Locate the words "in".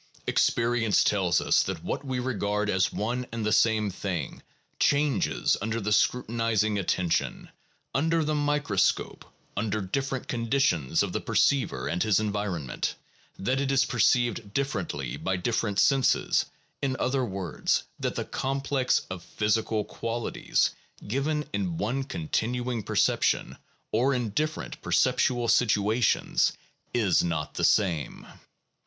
16.81-16.97, 21.53-21.77, 24.15-24.29